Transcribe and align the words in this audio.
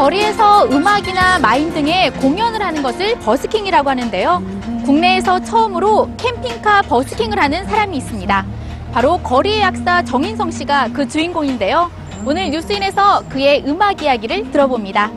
거리에서 0.00 0.64
음악이나 0.64 1.38
마인 1.40 1.74
등의 1.74 2.10
공연을 2.12 2.62
하는 2.62 2.82
것을 2.82 3.18
버스킹이라고 3.18 3.90
하는데요. 3.90 4.42
국내에서 4.86 5.40
처음으로 5.40 6.08
캠핑카 6.16 6.80
버스킹을 6.82 7.38
하는 7.38 7.66
사람이 7.66 7.98
있습니다. 7.98 8.46
바로 8.94 9.18
거리의 9.18 9.60
약사 9.60 10.02
정인성 10.02 10.52
씨가 10.52 10.88
그 10.94 11.06
주인공인데요. 11.06 11.90
오늘 12.24 12.48
뉴스인에서 12.48 13.24
그의 13.28 13.62
음악 13.66 14.02
이야기를 14.02 14.50
들어봅니다. 14.50 15.10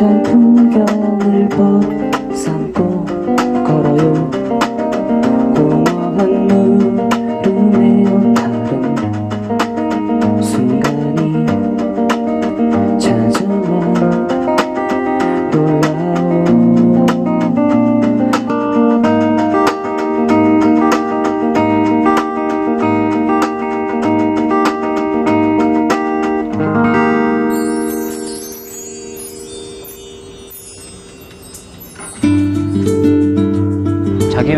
한 0.00 0.22
풍경을 0.22 1.48
벗 1.50 2.01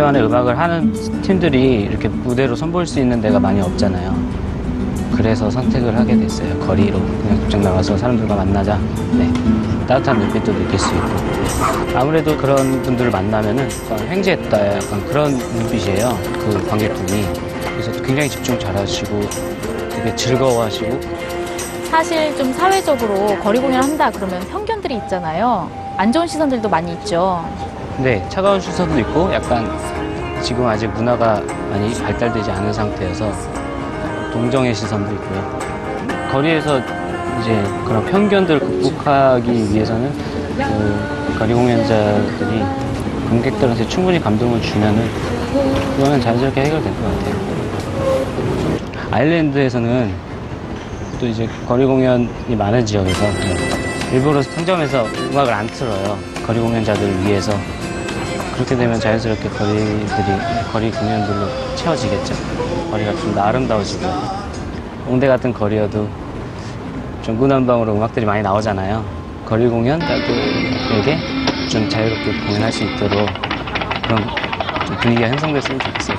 자기만의 0.05 0.25
음악을 0.27 0.59
하는 0.59 0.93
팀들이 1.23 1.83
이렇게 1.83 2.09
무대로 2.09 2.55
선보일 2.55 2.87
수 2.87 3.01
있는 3.01 3.21
데가 3.21 3.41
많이 3.41 3.61
없잖아요. 3.61 4.15
그래서 5.17 5.51
선택을 5.51 5.97
하게 5.97 6.19
됐어요. 6.19 6.59
거리로 6.61 6.99
그냥 6.99 7.41
직접 7.41 7.59
나가서 7.61 7.97
사람들과 7.97 8.35
만나자. 8.35 8.79
네. 9.13 9.33
따뜻한 9.87 10.19
눈빛도 10.19 10.53
느낄 10.53 10.79
수 10.79 10.95
있고. 10.95 11.99
아무래도 11.99 12.37
그런 12.37 12.83
분들을 12.83 13.11
만나면은 13.11 13.69
약간 13.91 14.09
횡재했다 14.09 14.77
약간 14.77 15.05
그런 15.07 15.33
눈빛이에요. 15.33 16.19
그 16.35 16.67
관객분이. 16.69 17.25
그래서 17.63 17.93
굉장히 18.03 18.29
집중 18.29 18.59
잘 18.59 18.77
하시고 18.77 19.21
되게 19.91 20.15
즐거워하시고 20.15 21.01
사실 21.91 22.37
좀 22.37 22.53
사회적으로 22.53 23.39
거리 23.39 23.59
공연을 23.59 23.83
한다 23.83 24.11
그러면 24.11 24.41
편견들이 24.49 24.97
있잖아요. 25.05 25.71
안 25.97 26.13
좋은 26.13 26.27
시선들도 26.27 26.69
많이 26.69 26.93
있죠. 26.95 27.45
네, 27.99 28.27
차가운 28.29 28.61
시선도 28.61 28.99
있고 29.01 29.33
약간 29.33 29.71
지금 30.43 30.67
아직 30.67 30.89
문화가 30.89 31.41
많이 31.71 31.95
발달되지 32.03 32.51
않은 32.51 32.73
상태여서 32.73 33.31
동정의 34.33 34.75
시선도 34.75 35.13
있고요. 35.15 35.59
거리에서 36.33 36.81
이제 37.41 37.63
그런 37.87 38.05
편견들을 38.05 38.61
극복하기 38.61 39.73
위해서는 39.73 40.13
그 40.57 41.39
거리 41.39 41.55
공연자들이 41.55 42.63
관객들한테 43.29 43.87
충분히 43.87 44.21
감동을 44.21 44.61
주면은 44.61 45.09
그거는 45.97 46.21
자연스럽게 46.21 46.63
해결될 46.63 46.93
것 46.97 47.03
같아요. 47.03 47.35
아일랜드에서는 49.13 50.13
또 51.21 51.27
이제 51.27 51.49
거리 51.67 51.87
공연이 51.87 52.57
많은 52.57 52.85
지역에서 52.85 53.74
일부러 54.13 54.41
상점에서 54.43 55.05
음악을 55.33 55.53
안 55.53 55.67
틀어요. 55.67 56.19
거리 56.47 56.61
공연자들을 56.61 57.25
위해서. 57.27 57.53
그렇게 58.55 58.77
되면 58.77 59.01
자연스럽게 59.01 59.49
거리들이 59.49 60.39
거리 60.73 60.91
공연들로 60.93 61.49
채워지겠죠. 61.75 62.35
거리가 62.91 63.13
좀 63.17 63.35
더 63.35 63.41
아름다워지고 63.43 64.07
홍대 65.07 65.27
같은 65.27 65.53
거리여도 65.53 66.09
중구난방으로 67.23 67.95
음악들이 67.97 68.25
많이 68.25 68.43
나오잖아요. 68.43 69.05
거리 69.45 69.67
공연자들에게 69.69 71.19
좀 71.69 71.89
자유롭게 71.89 72.33
공연할 72.47 72.71
수 72.73 72.85
있도록 72.85 73.29
그런 74.05 74.23
좀 74.87 74.97
분위기가 75.01 75.29
형성됐으면 75.31 75.81
좋겠어요. 75.81 76.17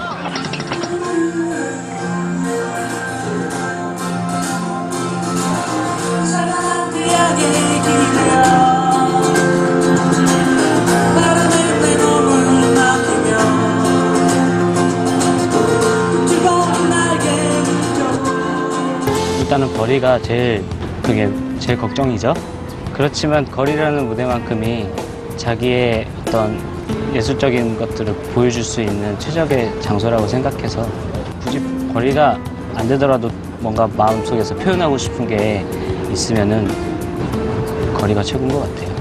일단은 19.46 19.72
거리가 19.78 20.20
제일 20.24 20.66
그게 21.04 21.30
제일 21.60 21.78
걱정이죠. 21.78 22.34
그렇지만 22.94 23.46
거리라는 23.46 24.08
무대만큼이 24.08 24.88
자기의 25.38 26.08
어떤 26.22 26.60
예술적인 27.14 27.78
것들을 27.78 28.12
보여줄 28.34 28.64
수 28.64 28.82
있는 28.82 29.18
최적의 29.20 29.82
장소라고 29.82 30.28
생각해서 30.28 30.90
굳이 31.44 31.62
거리가 31.94 32.40
안 32.74 32.88
되더라도 32.88 33.30
뭔가 33.60 33.88
마음속에서 33.96 34.56
표현하고 34.56 34.98
싶은 34.98 35.28
게 35.28 35.64
있으면은 36.12 36.68
거리가 37.94 38.24
최고인 38.24 38.52
것 38.52 38.62
같아요. 38.62 38.96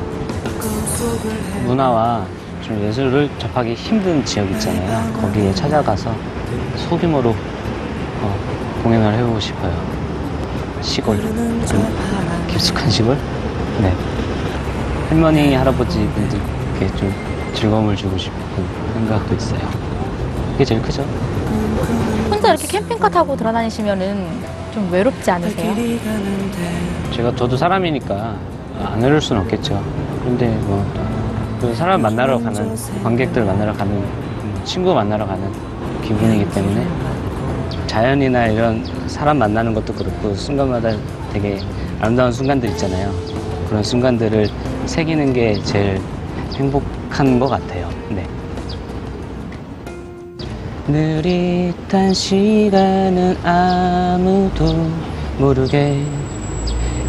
문화와 1.64 2.26
좀 2.60 2.78
예술을 2.82 3.30
접하기 3.38 3.72
힘든 3.72 4.22
지역 4.26 4.50
있잖아요. 4.50 5.10
거기에 5.22 5.54
찾아가서 5.54 6.14
소규모로 6.76 7.30
어, 8.20 8.80
공연을 8.82 9.14
해보고 9.14 9.40
싶어요. 9.40 9.93
시골, 10.84 11.18
좀 11.66 12.46
깊숙한 12.48 12.88
시골? 12.90 13.16
네. 13.80 13.92
할머니, 15.08 15.54
할아버지 15.54 15.98
분들께 16.08 16.94
좀 16.96 17.12
즐거움을 17.54 17.96
주고 17.96 18.16
싶은 18.18 18.38
생각도 18.92 19.34
있어요. 19.34 19.60
그게 20.52 20.64
제일 20.64 20.82
크죠? 20.82 21.02
혼자 22.30 22.50
이렇게 22.50 22.66
캠핑카 22.66 23.08
타고 23.08 23.36
돌아다니시면은 23.36 24.26
좀 24.72 24.88
외롭지 24.92 25.30
않으세요? 25.30 25.74
제가 27.12 27.34
저도 27.34 27.56
사람이니까 27.56 28.36
안 28.84 29.00
외로울 29.00 29.20
수는 29.20 29.42
없겠죠. 29.42 29.82
그런데 30.20 30.48
뭐, 30.64 30.84
그 31.60 31.74
사람 31.74 32.02
만나러 32.02 32.38
가는, 32.38 32.76
관객들 33.02 33.44
만나러 33.44 33.72
가는, 33.72 33.92
음, 33.94 34.60
친구 34.64 34.94
만나러 34.94 35.26
가는 35.26 35.50
기분이기 36.02 36.48
때문에 36.50 36.86
자연이나 37.94 38.48
이런 38.48 38.84
사람 39.06 39.38
만나는 39.38 39.72
것도 39.72 39.94
그렇고 39.94 40.34
순간마다 40.34 40.96
되게 41.32 41.60
아름다운 42.00 42.32
순간들 42.32 42.70
있잖아요. 42.70 43.12
그런 43.68 43.84
순간들을 43.84 44.48
새기는 44.86 45.32
게 45.32 45.62
제일 45.62 46.00
행복한 46.56 47.38
것 47.38 47.46
같아요. 47.46 47.88
네. 48.10 48.26
느릿한 50.88 52.12
시간은 52.12 53.36
아무도 53.44 54.90
모르게 55.38 56.04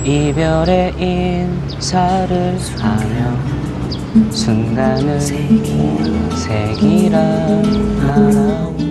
이별의 0.04 0.94
인사를 1.00 2.60
하며 2.78 4.30
순간을 4.30 5.20
새기라 6.30 7.20
날아오 8.06 8.85